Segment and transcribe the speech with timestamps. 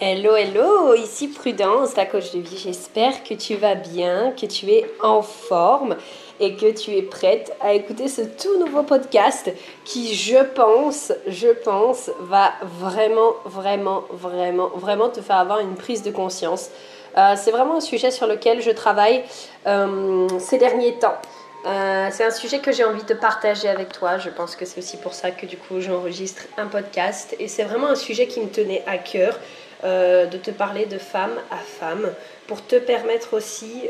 [0.00, 2.56] Hello, hello, ici Prudence, la coach de vie.
[2.56, 5.96] J'espère que tu vas bien, que tu es en forme
[6.38, 9.50] et que tu es prête à écouter ce tout nouveau podcast
[9.84, 16.04] qui, je pense, je pense, va vraiment, vraiment, vraiment, vraiment te faire avoir une prise
[16.04, 16.70] de conscience.
[17.16, 19.24] Euh, c'est vraiment un sujet sur lequel je travaille
[19.66, 21.18] euh, ces derniers temps.
[21.66, 24.18] Euh, c'est un sujet que j'ai envie de partager avec toi.
[24.18, 27.34] Je pense que c'est aussi pour ça que du coup j'enregistre un podcast.
[27.40, 29.36] Et c'est vraiment un sujet qui me tenait à cœur.
[29.84, 32.12] Euh, de te parler de femme à femme
[32.48, 33.84] pour te permettre aussi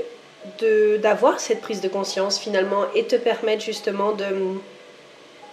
[1.01, 4.27] d'avoir cette prise de conscience finalement et te permettre justement de,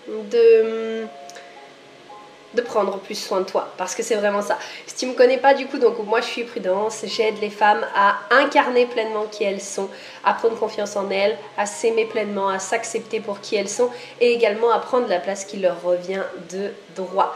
[0.09, 1.05] de,
[2.53, 4.57] de prendre plus soin de toi parce que c'est vraiment ça.
[4.87, 7.85] Si tu me connais pas du coup, donc moi je suis prudence, j'aide les femmes
[7.95, 9.87] à incarner pleinement qui elles sont,
[10.25, 13.89] à prendre confiance en elles, à s'aimer pleinement, à s'accepter pour qui elles sont
[14.19, 17.33] et également à prendre la place qui leur revient de droit.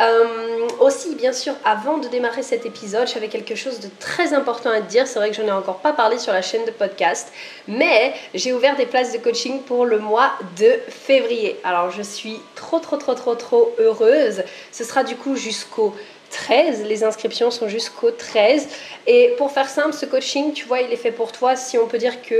[0.00, 4.70] Euh, aussi, bien sûr, avant de démarrer cet épisode, j'avais quelque chose de très important
[4.70, 5.06] à te dire.
[5.06, 7.32] C'est vrai que je n'en ai encore pas parlé sur la chaîne de podcast,
[7.68, 11.60] mais j'ai ouvert des places de coaching pour le mois de février.
[11.64, 14.42] Alors, je suis trop, trop, trop, trop, trop heureuse.
[14.72, 15.94] Ce sera du coup jusqu'au
[16.30, 16.84] 13.
[16.84, 18.68] Les inscriptions sont jusqu'au 13.
[19.06, 21.86] Et pour faire simple, ce coaching, tu vois, il est fait pour toi si on
[21.86, 22.34] peut dire que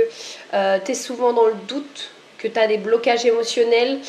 [0.53, 3.99] euh, tu es souvent dans le doute, que tu as des blocages émotionnels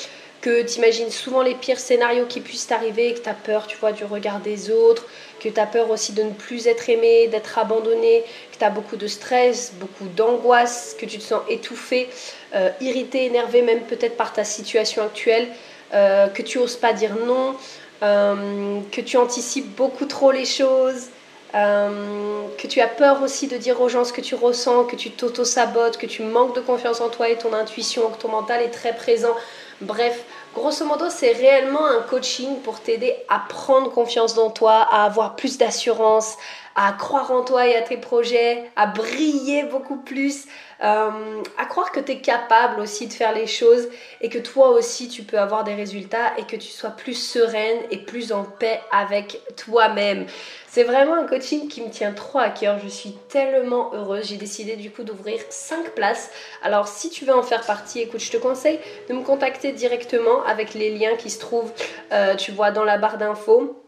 [0.45, 3.79] que tu imagines souvent les pires scénarios qui puissent t'arriver, que tu as peur, tu
[3.79, 5.07] vois, du regard des autres,
[5.41, 8.69] que tu as peur aussi de ne plus être aimé, d'être abandonné, que tu as
[8.69, 12.11] beaucoup de stress, beaucoup d'angoisse, que tu te sens étouffé,
[12.55, 15.49] euh, irrité, énervé même peut-être par ta situation actuelle,
[15.95, 17.57] euh, que tu oses pas dire non,
[18.03, 21.07] euh, que tu anticipes beaucoup trop les choses.
[21.55, 25.11] Que tu as peur aussi de dire aux gens ce que tu ressens, que tu
[25.11, 28.71] t'auto-sabotes, que tu manques de confiance en toi et ton intuition, que ton mental est
[28.71, 29.35] très présent.
[29.81, 35.05] Bref, grosso modo, c'est réellement un coaching pour t'aider à prendre confiance dans toi, à
[35.05, 36.37] avoir plus d'assurance,
[36.77, 40.47] à croire en toi et à tes projets, à briller beaucoup plus,
[40.83, 43.89] euh, à croire que tu es capable aussi de faire les choses
[44.21, 47.79] et que toi aussi tu peux avoir des résultats et que tu sois plus sereine
[47.91, 50.27] et plus en paix avec toi-même.
[50.69, 52.81] C'est vraiment un coaching qui me tient trop à cœur.
[52.83, 54.27] Je suis tellement heureuse.
[54.27, 56.33] J'ai décidé du coup d'ouvrir 5 places.
[56.65, 60.43] Alors si tu veux en faire partie, écoute, je te conseille de me contacter directement
[60.47, 61.73] avec les liens qui se trouvent,
[62.13, 63.81] euh, tu vois, dans la barre d'infos.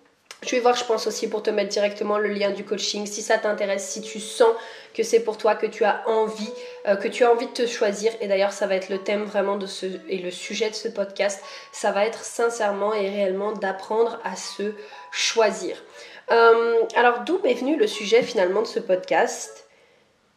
[0.42, 3.06] Je vais voir, je pense aussi pour te mettre directement le lien du coaching.
[3.06, 4.50] Si ça t'intéresse, si tu sens
[4.94, 6.52] que c'est pour toi, que tu as envie,
[6.86, 8.12] euh, que tu as envie de te choisir.
[8.20, 10.88] Et d'ailleurs, ça va être le thème vraiment de ce et le sujet de ce
[10.88, 11.42] podcast.
[11.72, 14.74] Ça va être sincèrement et réellement d'apprendre à se
[15.10, 15.82] choisir.
[16.30, 19.66] Euh, alors, d'où m'est venu le sujet finalement de ce podcast?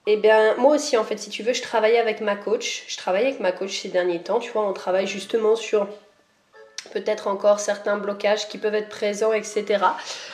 [0.07, 2.85] Eh bien, moi aussi, en fait, si tu veux, je travaillais avec ma coach.
[2.87, 4.39] Je travaille avec ma coach ces derniers temps.
[4.39, 5.87] Tu vois, on travaille justement sur
[6.91, 9.83] peut-être encore certains blocages qui peuvent être présents, etc.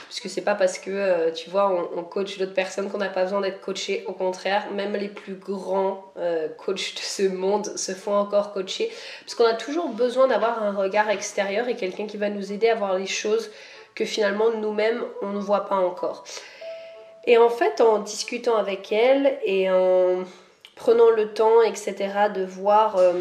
[0.08, 3.24] Puisque c'est pas parce que, euh, tu vois, on, coach d'autres personnes qu'on n'a pas
[3.24, 4.04] besoin d'être coaché.
[4.08, 8.92] Au contraire, même les plus grands euh, coachs de ce monde se font encore coacher.
[9.22, 12.70] Parce qu'on a toujours besoin d'avoir un regard extérieur et quelqu'un qui va nous aider
[12.70, 13.52] à voir les choses
[13.96, 16.26] que finalement nous-mêmes, on ne voit pas encore.
[17.26, 20.24] Et en fait, en discutant avec elle et en
[20.76, 21.96] prenant le temps, etc.,
[22.34, 22.98] de voir...
[22.98, 23.14] Euh,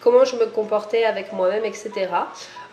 [0.00, 2.08] comment je me comportais avec moi-même, etc.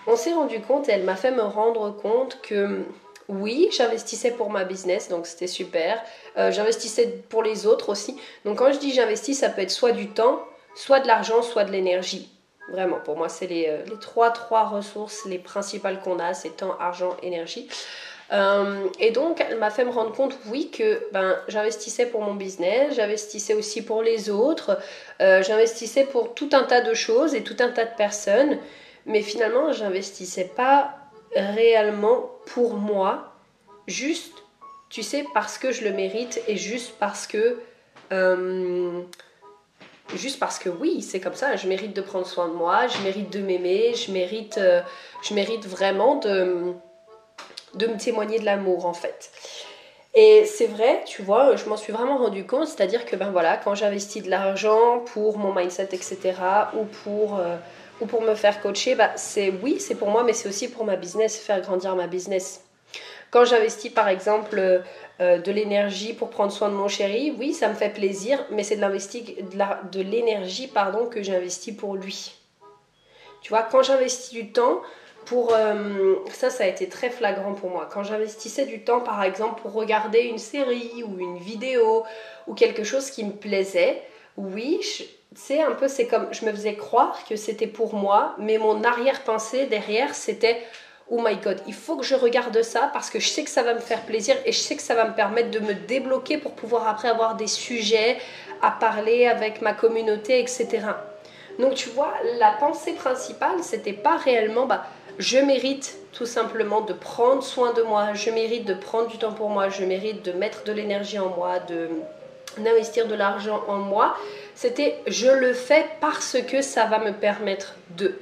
[0.08, 2.86] On s'est rendu compte et elle m'a fait me rendre compte que
[3.28, 6.02] oui, j'investissais pour ma business, donc c'était super.
[6.38, 8.18] Euh, j'investissais pour les autres aussi.
[8.46, 10.40] Donc quand je dis j'investis, ça peut être soit du temps,
[10.76, 12.30] soit de l'argent, soit de l'énergie.
[12.70, 16.78] Vraiment, pour moi, c'est les, euh, trois, trois ressources les principales qu'on a, c'est temps,
[16.80, 17.68] argent, énergie.
[18.34, 22.34] Euh, et donc, elle m'a fait me rendre compte, oui, que ben, j'investissais pour mon
[22.34, 24.78] business, j'investissais aussi pour les autres,
[25.22, 28.58] euh, j'investissais pour tout un tas de choses et tout un tas de personnes,
[29.06, 30.98] mais finalement, j'investissais pas
[31.36, 33.34] réellement pour moi,
[33.88, 34.34] juste,
[34.90, 37.60] tu sais, parce que je le mérite et juste parce que...
[38.12, 39.02] Euh,
[40.16, 43.02] juste parce que oui, c'est comme ça, je mérite de prendre soin de moi, je
[43.04, 44.58] mérite de m'aimer, je mérite,
[45.22, 46.74] je mérite vraiment de
[47.74, 49.32] de me témoigner de l'amour en fait.
[50.20, 53.56] Et c'est vrai, tu vois, je m'en suis vraiment rendu compte, c'est-à-dire que ben voilà,
[53.56, 56.34] quand j'investis de l'argent pour mon mindset, etc.,
[56.74, 57.56] ou pour, euh,
[58.02, 60.86] ou pour me faire coacher, bah, c'est oui, c'est pour moi, mais c'est aussi pour
[60.86, 62.64] ma business, faire grandir ma business.
[63.30, 64.82] Quand j'investis par exemple
[65.20, 68.64] euh, de l'énergie pour prendre soin de mon chéri, oui, ça me fait plaisir, mais
[68.64, 72.34] c'est de l'énergie pardon que j'investis pour lui.
[73.42, 74.82] Tu vois, quand j'investis du temps,
[75.28, 77.88] pour euh, ça, ça a été très flagrant pour moi.
[77.92, 82.04] Quand j'investissais du temps, par exemple, pour regarder une série ou une vidéo
[82.48, 84.02] ou quelque chose qui me plaisait,
[84.38, 84.80] oui,
[85.36, 88.84] c'est un peu, c'est comme, je me faisais croire que c'était pour moi, mais mon
[88.84, 90.62] arrière-pensée derrière, c'était
[91.10, 93.64] oh my god, il faut que je regarde ça parce que je sais que ça
[93.64, 96.38] va me faire plaisir et je sais que ça va me permettre de me débloquer
[96.38, 98.18] pour pouvoir après avoir des sujets
[98.62, 100.68] à parler avec ma communauté, etc.
[101.60, 104.86] Donc tu vois, la pensée principale, c'était pas réellement, bah,
[105.20, 109.34] je mérite tout simplement de prendre soin de moi, je mérite de prendre du temps
[109.34, 111.90] pour moi, je mérite de mettre de l'énergie en moi, de
[112.58, 114.18] d'investir de l'argent en moi.
[114.56, 118.16] C'était je le fais parce que ça va me permettre de.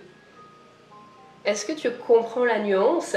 [1.45, 3.15] Est-ce que tu comprends la nuance?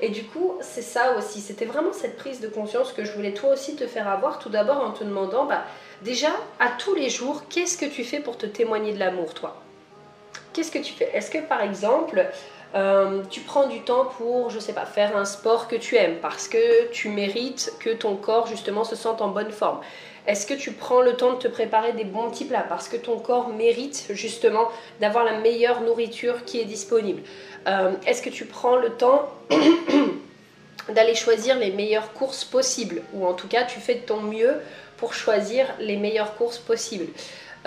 [0.00, 1.40] Et du coup, c'est ça aussi.
[1.40, 4.38] C'était vraiment cette prise de conscience que je voulais toi aussi te faire avoir.
[4.38, 5.64] Tout d'abord en te demandant, bah,
[6.02, 6.28] déjà,
[6.58, 9.56] à tous les jours, qu'est-ce que tu fais pour te témoigner de l'amour, toi?
[10.52, 11.10] Qu'est-ce que tu fais?
[11.14, 12.26] Est-ce que par exemple,
[12.74, 16.18] euh, tu prends du temps pour, je sais pas, faire un sport que tu aimes
[16.22, 19.80] parce que tu mérites que ton corps justement se sente en bonne forme.
[20.26, 22.96] Est-ce que tu prends le temps de te préparer des bons petits plats parce que
[22.96, 24.68] ton corps mérite justement
[25.00, 27.22] d'avoir la meilleure nourriture qui est disponible?
[27.66, 29.28] Euh, Est-ce que tu prends le temps
[30.88, 33.02] d'aller choisir les meilleures courses possibles?
[33.14, 34.60] Ou en tout cas tu fais de ton mieux
[34.96, 37.06] pour choisir les meilleures courses possibles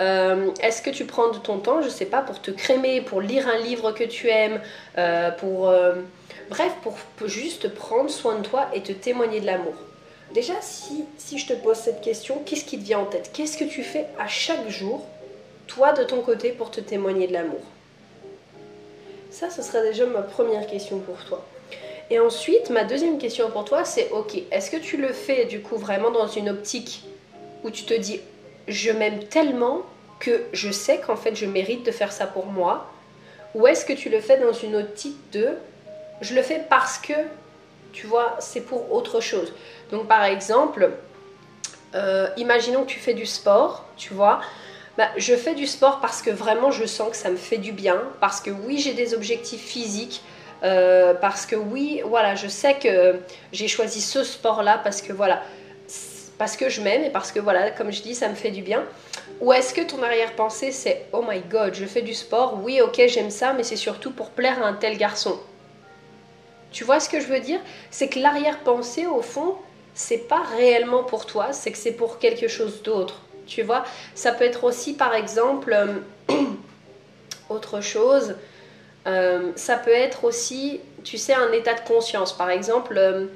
[0.00, 3.20] euh, est-ce que tu prends de ton temps, je sais pas, pour te crémer, pour
[3.20, 4.60] lire un livre que tu aimes,
[4.98, 5.94] euh, pour euh,
[6.50, 6.96] bref, pour,
[7.28, 9.74] juste prendre soin de toi et te témoigner de l'amour?
[10.32, 13.30] Déjà, si, si je te pose cette question, qu'est-ce qui te vient en tête?
[13.32, 15.06] Qu'est-ce que tu fais à chaque jour,
[15.68, 17.62] toi de ton côté, pour te témoigner de l'amour?
[19.30, 21.44] Ça, ce serait déjà ma première question pour toi.
[22.10, 25.60] Et ensuite, ma deuxième question pour toi, c'est ok, est-ce que tu le fais du
[25.60, 27.04] coup vraiment dans une optique
[27.62, 28.20] où tu te dis
[28.68, 29.82] je m'aime tellement
[30.20, 32.90] que je sais qu'en fait je mérite de faire ça pour moi.
[33.54, 35.54] Ou est-ce que tu le fais dans une optique de
[36.20, 37.12] je le fais parce que,
[37.92, 39.52] tu vois, c'est pour autre chose.
[39.90, 40.90] Donc par exemple,
[41.94, 44.40] euh, imaginons que tu fais du sport, tu vois.
[44.96, 47.72] Bah, je fais du sport parce que vraiment je sens que ça me fait du
[47.72, 50.22] bien, parce que oui j'ai des objectifs physiques,
[50.62, 53.16] euh, parce que oui, voilà, je sais que
[53.52, 55.42] j'ai choisi ce sport-là parce que voilà,
[56.38, 58.62] parce que je m'aime et parce que voilà, comme je dis, ça me fait du
[58.62, 58.84] bien
[59.40, 63.02] Ou est-ce que ton arrière-pensée c'est oh my god, je fais du sport, oui ok
[63.08, 65.38] j'aime ça, mais c'est surtout pour plaire à un tel garçon
[66.72, 67.60] Tu vois ce que je veux dire?
[67.90, 69.56] C'est que l'arrière-pensée au fond,
[69.94, 73.20] c'est pas réellement pour toi, c'est que c'est pour quelque chose d'autre.
[73.46, 73.84] Tu vois?
[74.14, 76.34] Ça peut être aussi par exemple euh,
[77.48, 78.36] autre chose.
[79.06, 82.32] Euh, ça peut être aussi, tu sais, un état de conscience.
[82.32, 83.26] Par exemple, euh,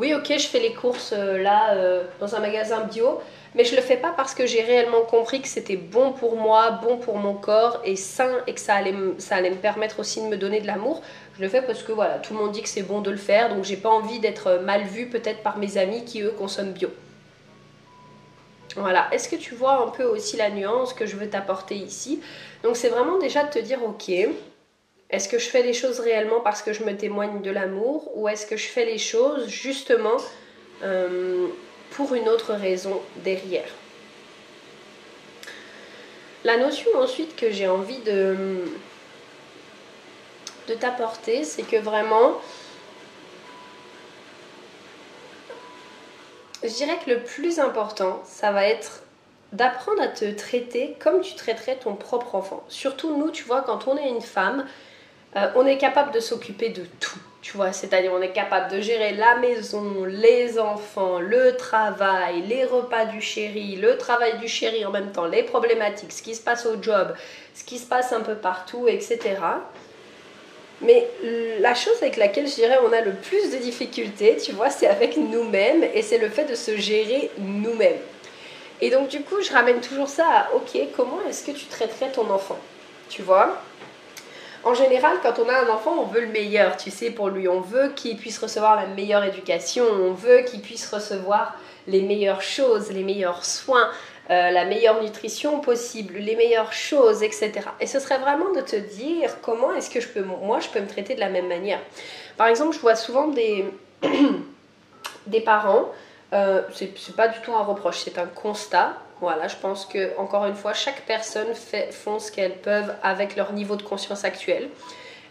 [0.00, 3.20] oui, ok, je fais les courses euh, là euh, dans un magasin bio,
[3.54, 6.70] mais je le fais pas parce que j'ai réellement compris que c'était bon pour moi,
[6.82, 10.38] bon pour mon corps et sain et que ça allait, me permettre aussi de me
[10.38, 11.02] donner de l'amour.
[11.36, 13.18] Je le fais parce que voilà, tout le monde dit que c'est bon de le
[13.18, 16.72] faire, donc j'ai pas envie d'être mal vue peut-être par mes amis qui eux consomment
[16.72, 16.88] bio.
[18.76, 22.22] Voilà, est-ce que tu vois un peu aussi la nuance que je veux t'apporter ici?
[22.62, 24.10] Donc c'est vraiment déjà de te dire ok,
[25.10, 28.28] est-ce que je fais les choses réellement parce que je me témoigne de l'amour ou
[28.28, 30.16] est-ce que je fais les choses justement
[30.82, 31.48] euh,
[31.90, 33.68] pour une autre raison derrière?
[36.44, 38.64] La notion ensuite que j'ai envie de,
[40.68, 42.40] de t'apporter, c'est que vraiment,
[46.62, 49.02] je dirais que le plus important, ça va être
[49.52, 52.62] d'apprendre à te traiter comme tu traiterais ton propre enfant.
[52.68, 54.64] Surtout nous, tu vois, quand on est une femme,
[55.36, 57.18] euh, on est capable de s'occuper de tout.
[57.42, 62.64] Tu vois, c'est-à-dire on est capable de gérer la maison, les enfants, le travail, les
[62.64, 66.42] repas du chéri, le travail du chéri en même temps, les problématiques, ce qui se
[66.42, 67.14] passe au job,
[67.54, 69.38] ce qui se passe un peu partout, etc.
[70.82, 71.08] Mais
[71.60, 74.86] la chose avec laquelle je dirais on a le plus de difficultés, tu vois, c'est
[74.86, 77.98] avec nous-mêmes et c'est le fait de se gérer nous-mêmes.
[78.82, 82.10] Et donc du coup, je ramène toujours ça à, ok, comment est-ce que tu traiterais
[82.12, 82.58] ton enfant
[83.08, 83.62] Tu vois?
[84.62, 87.48] En général, quand on a un enfant, on veut le meilleur, tu sais, pour lui.
[87.48, 92.42] On veut qu'il puisse recevoir la meilleure éducation, on veut qu'il puisse recevoir les meilleures
[92.42, 93.90] choses, les meilleurs soins,
[94.30, 97.52] euh, la meilleure nutrition possible, les meilleures choses, etc.
[97.80, 100.80] Et ce serait vraiment de te dire comment est-ce que je peux, moi, je peux
[100.80, 101.80] me traiter de la même manière.
[102.36, 103.64] Par exemple, je vois souvent des,
[105.26, 105.90] des parents,
[106.32, 110.46] euh, c'est pas du tout un reproche, c'est un constat voilà, je pense que encore
[110.46, 114.68] une fois, chaque personne fait, font ce qu'elles peuvent avec leur niveau de conscience actuel.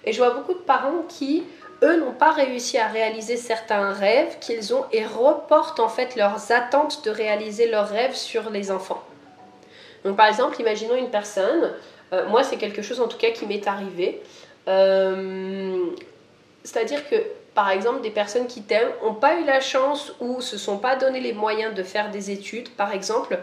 [0.06, 1.44] Et je vois beaucoup de parents qui,
[1.84, 6.52] eux, n'ont pas réussi à réaliser certains rêves qu'ils ont et reportent en fait leurs
[6.52, 9.04] attentes de réaliser leurs rêves sur les enfants.
[10.06, 11.74] Donc par exemple, imaginons une personne,
[12.14, 14.22] euh, moi c'est quelque chose en tout cas qui m'est arrivé,
[14.68, 15.88] euh,
[16.64, 17.16] c'est-à-dire que
[17.56, 20.96] par exemple, des personnes qui t'aiment n'ont pas eu la chance ou se sont pas
[20.96, 23.38] donné les moyens de faire des études, par exemple,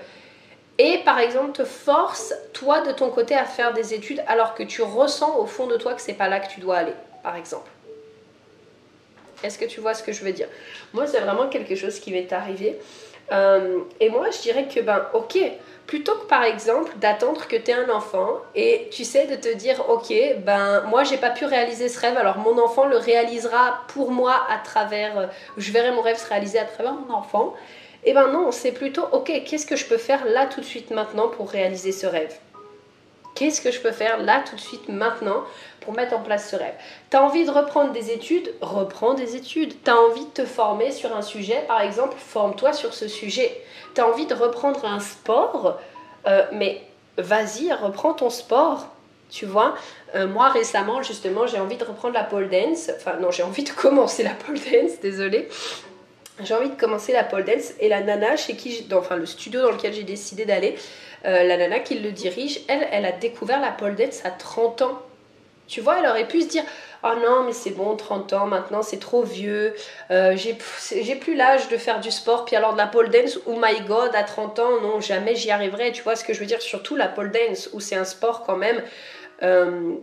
[0.78, 4.62] et par exemple te force toi de ton côté à faire des études alors que
[4.62, 7.36] tu ressens au fond de toi que c'est pas là que tu dois aller, par
[7.36, 7.70] exemple.
[9.42, 10.48] Est-ce que tu vois ce que je veux dire?
[10.92, 12.78] Moi, c'est vraiment quelque chose qui m'est arrivé.
[13.32, 15.38] Euh, et moi, je dirais que, ben, ok,
[15.86, 19.52] plutôt que par exemple d'attendre que tu aies un enfant et tu sais de te
[19.54, 20.12] dire, ok,
[20.44, 24.46] ben, moi, j'ai pas pu réaliser ce rêve, alors mon enfant le réalisera pour moi
[24.50, 27.54] à travers, euh, je verrai mon rêve se réaliser à travers mon enfant.
[28.06, 30.92] Et ben non, c'est plutôt, ok, qu'est-ce que je peux faire là tout de suite
[30.92, 32.32] maintenant pour réaliser ce rêve?
[33.34, 35.42] Qu'est-ce que je peux faire là tout de suite maintenant
[35.80, 36.74] pour mettre en place ce rêve?
[37.10, 38.54] Tu as envie de reprendre des études?
[38.60, 39.74] Reprends des études.
[39.84, 43.60] Tu as envie de te former sur un sujet, par exemple, forme-toi sur ce sujet.
[43.96, 45.78] Tu as envie de reprendre un sport,
[46.28, 46.82] euh, mais
[47.18, 48.86] vas-y, reprends ton sport.
[49.30, 49.74] Tu vois,
[50.14, 52.88] euh, moi récemment, justement, j'ai envie de reprendre la pole dance.
[52.96, 55.48] Enfin, non, j'ai envie de commencer la pole dance, désolée
[56.42, 59.62] j'ai envie de commencer la pole dance et la nana chez qui, enfin le studio
[59.62, 60.76] dans lequel j'ai décidé d'aller,
[61.24, 64.82] euh, la nana qui le dirige, elle, elle a découvert la pole dance à 30
[64.82, 65.02] ans.
[65.66, 66.62] Tu vois, elle aurait pu se dire
[67.02, 69.74] Oh non, mais c'est bon, 30 ans, maintenant c'est trop vieux,
[70.10, 72.44] euh, j'ai plus l'âge de faire du sport.
[72.44, 75.50] Puis alors de la pole dance, oh my god, à 30 ans, non, jamais j'y
[75.50, 75.92] arriverai.
[75.92, 76.62] Tu vois ce que je veux dire?
[76.62, 78.82] Surtout la pole dance, où c'est un sport quand même,
[79.42, 79.96] euh,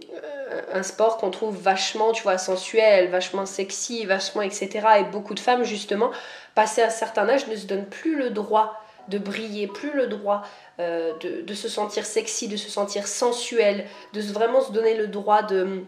[0.72, 4.70] un sport qu'on trouve vachement, tu vois, sensuel, vachement sexy, vachement, etc.
[5.00, 6.12] Et beaucoup de femmes, justement,
[6.56, 10.08] passées à un certain âge, ne se donnent plus le droit de briller, plus le
[10.08, 10.44] droit
[10.80, 15.42] euh, de, se sentir sexy, de se sentir sensuel, de vraiment se donner le droit
[15.42, 15.84] de,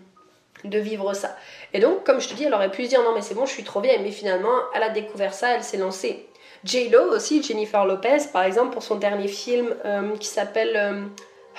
[0.63, 1.35] de vivre ça.
[1.73, 3.45] Et donc, comme je te dis, elle aurait pu se dire non mais c'est bon,
[3.45, 6.27] je suis trop vieille, mais finalement, elle a découvert ça, elle s'est lancée.
[6.63, 11.07] J-Lo aussi, Jennifer Lopez, par exemple, pour son dernier film euh, qui s'appelle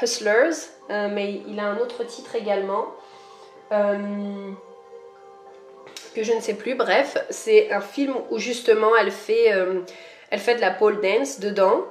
[0.02, 0.50] Hustlers,
[0.88, 2.86] mais il a un autre titre également.
[3.70, 4.54] que
[6.22, 9.52] je ne sais plus, bref, c'est un film où justement elle fait,
[10.30, 11.84] elle fait de la pole dance dedans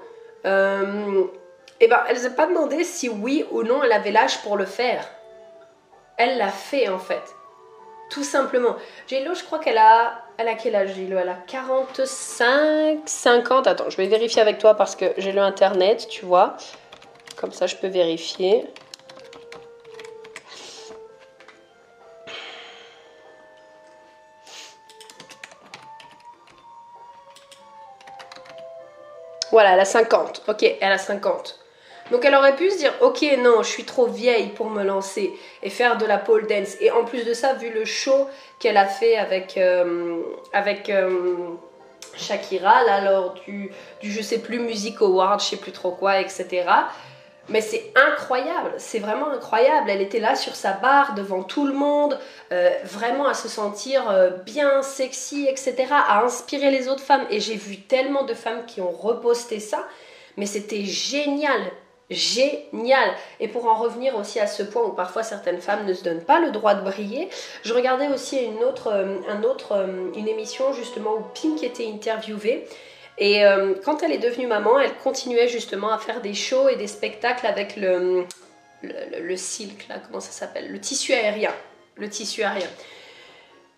[0.46, 1.24] euh,
[1.80, 4.58] et ben, elle ne s'est pas demandé si oui ou non elle avait l'âge pour
[4.58, 5.08] le faire.
[6.18, 7.24] Elle l'a fait en fait.
[8.12, 8.75] Tout simplement.
[9.08, 10.22] j je crois qu'elle a.
[10.38, 13.68] Elle a quel âge, j Elle a 45, 50.
[13.68, 16.56] Attends, je vais vérifier avec toi parce que j'ai le internet, tu vois.
[17.36, 18.66] Comme ça, je peux vérifier.
[29.55, 30.41] Voilà, elle a 50.
[30.50, 31.57] Ok, elle a 50.
[32.12, 35.31] Donc elle aurait pu se dire, ok, non, je suis trop vieille pour me lancer
[35.63, 36.75] et faire de la pole dance.
[36.81, 38.27] Et en plus de ça, vu le show
[38.59, 41.51] qu'elle a fait avec, euh, avec euh,
[42.17, 43.71] Shakira, là, lors du,
[44.01, 46.65] du, je sais plus, Music Award, je sais plus trop quoi, etc.
[47.48, 49.90] Mais c'est incroyable, c'est vraiment incroyable.
[49.90, 52.18] Elle était là sur sa barre devant tout le monde,
[52.52, 57.25] euh, vraiment à se sentir euh, bien, sexy, etc., à inspirer les autres femmes.
[57.30, 59.86] Et j'ai vu tellement de femmes qui ont reposté ça,
[60.38, 61.62] mais c'était génial,
[62.10, 63.12] génial.
[63.40, 66.25] Et pour en revenir aussi à ce point où parfois certaines femmes ne se donnent
[66.25, 67.30] pas le droit de briller,
[67.64, 72.68] je regardais aussi une autre, euh, autre, une émission justement où Pink était interviewée.
[73.17, 76.75] Et euh, quand elle est devenue maman, elle continuait justement à faire des shows et
[76.75, 78.25] des spectacles avec le,
[78.84, 80.72] le, silk, là, comment ça s'appelle?
[80.72, 81.53] Le tissu aérien.
[81.95, 82.67] Le tissu aérien.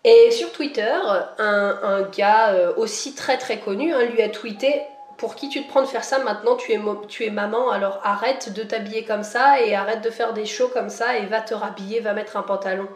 [0.04, 0.96] Et sur Twitter,
[1.38, 4.82] un, gars euh, aussi très très connu hein, lui a tweeté
[5.18, 8.00] Pour qui tu te prends de faire ça Maintenant tu es, tu es maman, alors
[8.04, 11.40] arrête de t'habiller comme ça et arrête de faire des shows comme ça et va
[11.40, 12.88] te rhabiller, va mettre un pantalon.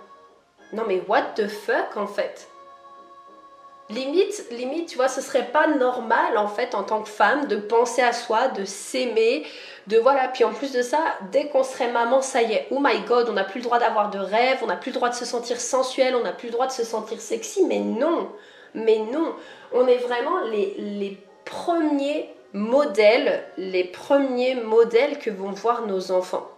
[0.72, 2.48] Non mais what the fuck en fait?
[3.94, 7.56] Limite, limite, tu vois, ce serait pas normal en fait en tant que femme de
[7.56, 9.44] penser à soi, de s'aimer,
[9.88, 10.28] de voilà.
[10.28, 10.98] Puis en plus de ça,
[11.32, 13.78] dès qu'on serait maman, ça y est, oh my god, on n'a plus le droit
[13.78, 16.46] d'avoir de rêves, on n'a plus le droit de se sentir sensuel, on n'a plus
[16.46, 17.64] le droit de se sentir sexy.
[17.66, 18.28] Mais non,
[18.74, 19.34] mais non,
[19.72, 26.51] on est vraiment les, les premiers modèles, les premiers modèles que vont voir nos enfants.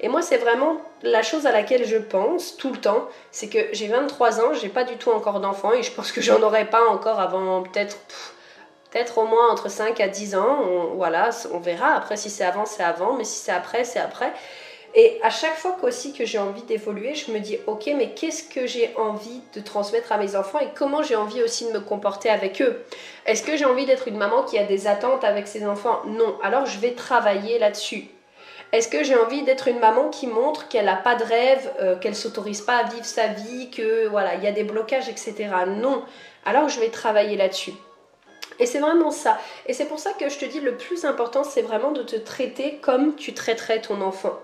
[0.00, 3.58] Et moi, c'est vraiment la chose à laquelle je pense tout le temps, c'est que
[3.72, 6.64] j'ai 23 ans, j'ai pas du tout encore d'enfants et je pense que j'en aurai
[6.64, 7.96] pas encore avant peut-être
[8.90, 10.90] peut-être au moins entre 5 à 10 ans.
[10.94, 11.94] voilà, on verra.
[11.94, 14.32] Après, si c'est avant, c'est avant, mais si c'est après, c'est après.
[14.94, 18.42] Et à chaque fois aussi que j'ai envie d'évoluer, je me dis, ok, mais qu'est-ce
[18.42, 21.80] que j'ai envie de transmettre à mes enfants et comment j'ai envie aussi de me
[21.80, 22.84] comporter avec eux?
[23.24, 26.00] Est-ce que j'ai envie d'être une maman qui a des attentes avec ses enfants?
[26.06, 26.36] Non.
[26.42, 28.08] Alors je vais travailler là-dessus.
[28.72, 31.96] Est-ce que j'ai envie d'être une maman qui montre qu'elle n'a pas de rêve, euh,
[31.96, 35.48] qu'elle s'autorise pas à vivre sa vie, que voilà, il y a des blocages, etc.
[35.66, 36.04] Non.
[36.44, 37.72] Alors je vais travailler là-dessus.
[38.60, 39.38] Et c'est vraiment ça.
[39.66, 42.16] Et c'est pour ça que je te dis, le plus important, c'est vraiment de te
[42.16, 44.38] traiter comme tu traiterais ton enfant.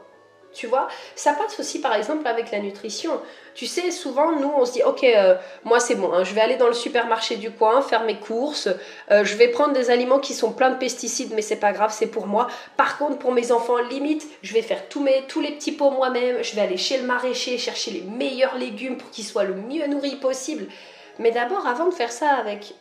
[0.57, 3.21] Tu vois, ça passe aussi par exemple avec la nutrition.
[3.55, 5.35] Tu sais, souvent nous on se dit ok, euh,
[5.65, 8.69] moi c'est bon, hein, je vais aller dans le supermarché du coin, faire mes courses,
[9.11, 11.93] euh, je vais prendre des aliments qui sont pleins de pesticides, mais c'est pas grave,
[11.93, 12.47] c'est pour moi.
[12.79, 15.91] Par contre, pour mes enfants, limite, je vais faire tous, mes, tous les petits pots
[15.91, 19.55] moi-même, je vais aller chez le maraîcher chercher les meilleurs légumes pour qu'ils soient le
[19.55, 20.69] mieux nourris possible.
[21.19, 22.75] Mais d'abord, avant de faire ça avec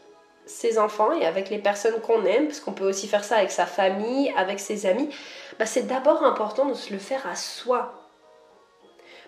[0.46, 3.52] ses enfants et avec les personnes qu'on aime, parce qu'on peut aussi faire ça avec
[3.52, 5.10] sa famille, avec ses amis,
[5.60, 7.94] bah c'est d'abord important de se le faire à soi.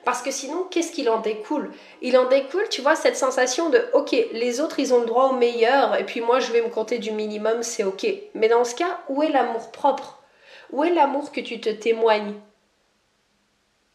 [0.08, 1.72] Parce que sinon, qu'est-ce qu'il en découle?
[2.02, 5.26] Il en découle, tu vois, cette sensation de OK, les autres, ils ont le droit
[5.26, 8.08] au meilleur, et puis moi, je vais me compter du minimum, c'est OK.
[8.34, 10.24] Mais dans ce cas, où est l'amour propre?
[10.72, 12.36] Où est l'amour que tu te témoignes?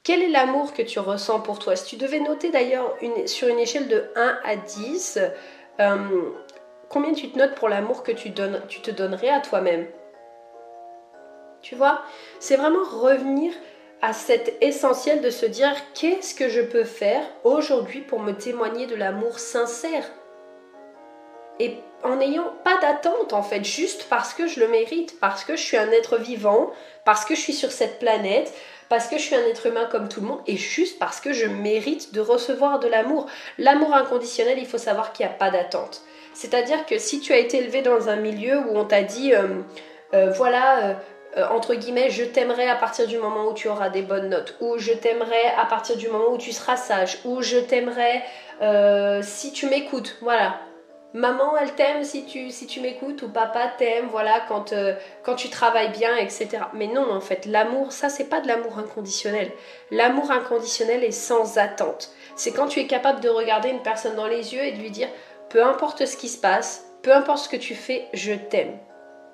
[0.05, 1.77] Quel est l'amour que tu ressens pour toi?
[1.77, 2.95] Si tu devais noter d'ailleurs
[3.27, 5.19] sur une échelle de 1 à 10,
[5.81, 5.97] euh,
[6.91, 9.87] combien tu te notes pour l'amour que tu, donnes, tu te donnerais à toi-même?
[11.63, 12.03] Tu vois
[12.41, 13.53] C'est vraiment revenir
[14.03, 18.87] à cet essentiel de se dire qu'est-ce que je peux faire aujourd'hui pour me témoigner
[18.87, 20.05] de l'amour sincère?
[21.61, 25.55] Et en n'ayant pas d'attente en fait, juste parce que je le mérite, parce que
[25.55, 26.73] je suis un être vivant,
[27.05, 28.53] parce que je suis sur cette planète,
[28.89, 31.33] parce que je suis un être humain comme tout le monde et juste parce que
[31.33, 33.27] je mérite de recevoir de l'amour.
[33.57, 36.03] L'amour inconditionnel, il faut savoir qu'il n'y a pas d'attente.
[36.35, 39.63] C'est-à-dire que si tu as été élevé dans un milieu où on t'a dit, euh,
[40.15, 40.95] euh, voilà, euh,
[41.51, 44.79] entre guillemets, je t'aimerai à partir du moment où tu auras des bonnes notes, ou
[44.79, 48.23] je t'aimerai à partir du moment où tu seras sage, ou je t'aimerai
[49.23, 50.55] si tu m'écoutes, voilà.
[51.15, 55.35] Maman elle t'aime si tu, si tu m'écoutes ou papa t'aime voilà quand, euh, quand
[55.35, 59.53] tu travailles bien etc mais non en fait l'amour ça c'est pas de l'amour inconditionnel.
[59.91, 62.11] L'amour inconditionnel est sans attente.
[62.35, 64.91] C'est quand tu es capable de regarder une personne dans les yeux et de lui
[64.91, 65.09] dire
[65.51, 68.79] peu importe ce qui se passe peu importe ce que tu fais je t'aime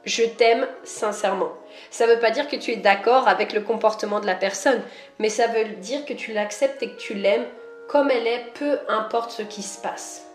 [0.04, 1.52] je t'aime sincèrement.
[1.90, 4.80] Ça ne veut pas dire que tu es d'accord avec le comportement de la personne,
[5.18, 7.46] mais ça veut dire que tu l'acceptes et que tu l'aimes
[7.88, 10.26] comme elle est, peu importe ce qui se passe.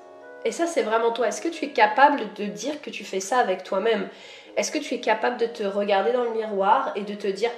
[0.45, 1.27] Et ça, c'est vraiment toi.
[1.27, 4.09] Est-ce que tu es capable de dire que tu fais ça avec toi-même?
[4.57, 7.51] Est-ce que tu es capable de te regarder dans le miroir et de te dire,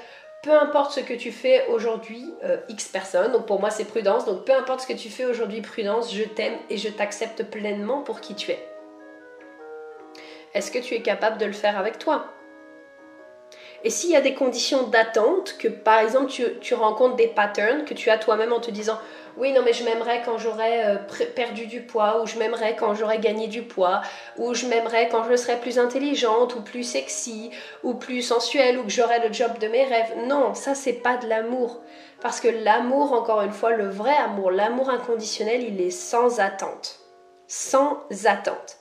[0.44, 4.26] peu importe ce que tu fais aujourd'hui, euh, X personne, donc pour moi c'est prudence,
[4.26, 8.02] donc peu importe ce que tu fais aujourd'hui, prudence, je t'aime et je t'accepte pleinement
[8.02, 8.75] pour qui tu es.
[10.56, 12.28] Est-ce que tu es capable de le faire avec toi?
[13.84, 17.94] Et s'il y a des conditions d'attente, que par exemple tu, rencontres des patterns que
[17.94, 18.98] tu as toi-même en te disant
[19.38, 22.96] oui non mais je m'aimerais quand j'aurais euh, perdu du poids ou je m'aimerais quand
[22.96, 24.02] j'aurais gagné du poids
[24.38, 27.52] ou je m'aimerais quand je serais plus intelligente ou plus sexy
[27.84, 30.14] ou plus sensuelle ou que j'aurais le job de mes rêves.
[30.26, 31.82] Non, ça c'est pas de l'amour.
[32.22, 37.02] Parce que l'amour, encore une fois, le vrai amour, l'amour inconditionnel, il est sans attente.
[37.48, 38.78] Sans attente.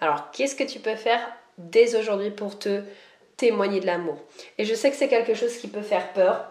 [0.00, 1.20] Alors, qu'est-ce que tu peux faire
[1.58, 2.82] dès aujourd'hui pour te
[3.36, 4.18] témoigner de l'amour?
[4.58, 6.50] Et je sais que c'est quelque chose qui peut faire peur.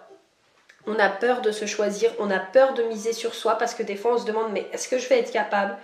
[0.86, 3.84] On a peur de se choisir, on a peur de miser sur soi parce que
[3.84, 5.78] des fois on se demande mais est-ce que je vais être capable?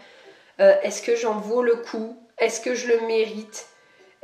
[0.59, 2.21] Euh, Est-ce que j'en vaux le coup?
[2.37, 3.67] Est-ce que je le mérite?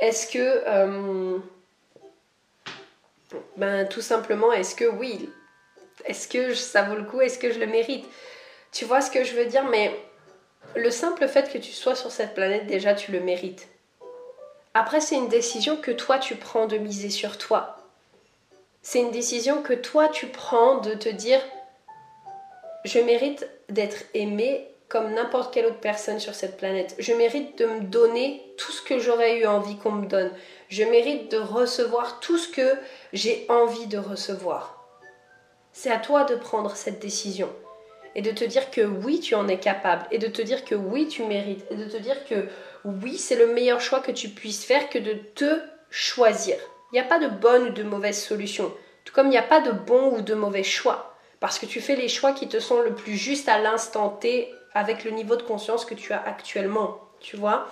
[0.00, 0.62] Est-ce que...
[0.66, 1.38] Euh,
[3.56, 5.30] ben tout simplement, est-ce que oui?
[6.04, 7.20] Est-ce que ça vaut le coup?
[7.22, 8.06] Est-ce que je le mérite?
[8.70, 9.64] Tu vois ce que je veux dire?
[9.64, 9.98] Mais
[10.74, 13.68] le simple fait que tu sois sur cette planète, déjà tu le mérites.
[14.74, 17.76] Après, c'est une décision que toi tu prends de miser sur toi.
[18.82, 21.40] C'est une décision que toi tu prends de te dire
[22.84, 26.94] je mérite d'être aimé comme n'importe quelle autre personne sur cette planète.
[26.98, 30.30] Je mérite de me donner tout ce que j'aurais eu envie qu'on me donne.
[30.68, 32.76] Je mérite de recevoir tout ce que
[33.12, 34.86] j'ai envie de recevoir.
[35.72, 37.50] C'est à toi de prendre cette décision
[38.16, 40.74] et de te dire que oui, tu en es capable et de te dire que
[40.74, 42.48] oui, tu mérites et de te dire que
[42.84, 46.56] oui, c'est le meilleur choix que tu puisses faire que de te choisir.
[46.90, 48.72] Il n'y a pas de bonne ou de mauvaise solution,
[49.04, 51.82] tout comme il n'y a pas de bon ou de mauvais choix, parce que tu
[51.82, 55.36] fais les choix qui te sont le plus juste à l'instant T avec le niveau
[55.36, 57.68] de conscience que tu as actuellement, tu vois.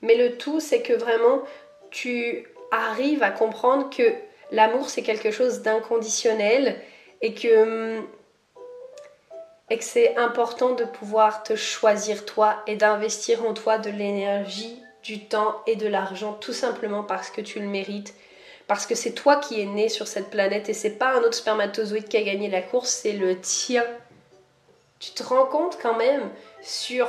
[0.00, 1.42] Mais le tout, c'est que vraiment,
[1.90, 4.12] tu arrives à comprendre que
[4.52, 6.80] l'amour, c'est quelque chose d'inconditionnel
[7.20, 8.06] et que hum,
[9.70, 14.82] et que c'est important de pouvoir te choisir toi et d'investir en toi de l'énergie,
[15.04, 18.14] du temps et de l'argent tout simplement parce que tu le mérites.
[18.66, 21.34] Parce que c'est toi qui es né sur cette planète et c'est pas un autre
[21.34, 23.84] spermatozoïde qui a gagné la course, c'est le tien.
[24.98, 26.28] Tu te rends compte quand même
[26.60, 27.08] sur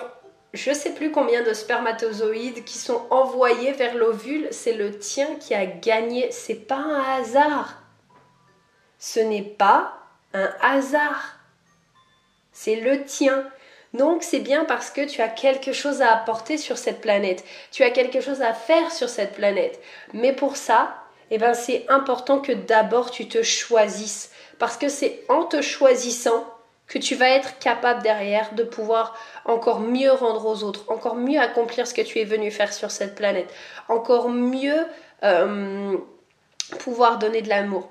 [0.54, 5.54] je sais plus combien de spermatozoïdes qui sont envoyés vers l'ovule, c'est le tien qui
[5.54, 7.82] a gagné, c'est pas un hasard.
[9.00, 9.98] Ce n'est pas
[10.34, 11.41] un hasard
[12.52, 13.46] c'est le tien.
[13.94, 17.84] Donc c'est bien parce que tu as quelque chose à apporter sur cette planète, tu
[17.84, 19.82] as quelque chose à faire sur cette planète.
[20.14, 20.96] Mais pour ça,
[21.30, 26.46] eh ben c'est important que d'abord tu te choisisses parce que c'est en te choisissant
[26.88, 31.40] que tu vas être capable derrière de pouvoir encore mieux rendre aux autres, encore mieux
[31.40, 33.52] accomplir ce que tu es venu faire sur cette planète,
[33.88, 34.86] encore mieux
[35.24, 35.98] euh,
[36.80, 37.90] pouvoir donner de l'amour.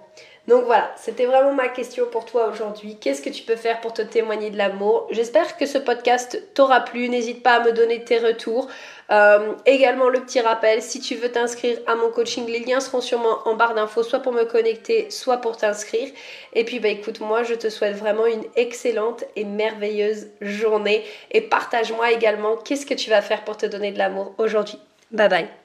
[0.51, 2.97] Donc voilà, c'était vraiment ma question pour toi aujourd'hui.
[3.01, 5.07] Qu'est-ce que tu peux faire pour te témoigner de l'amour?
[5.13, 7.09] J'espère que ce podcast t'aura plu.
[7.09, 8.67] N'hésite pas à me donner tes retours.
[9.13, 13.01] Euh, également le petit rappel, si tu veux t'inscrire à mon coaching, les liens seront
[13.01, 16.09] sûrement en barre d'infos, soit pour me connecter, soit pour t'inscrire.
[16.55, 21.05] Et puis bah écoute, moi je te souhaite vraiment une excellente et merveilleuse journée.
[21.31, 24.81] Et partage-moi également qu'est-ce que tu vas faire pour te donner de l'amour aujourd'hui?
[25.13, 25.60] Bye bye